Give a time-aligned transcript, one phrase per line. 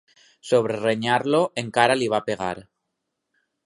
[0.51, 2.53] Sobre renyar-lo, encara li va pegar.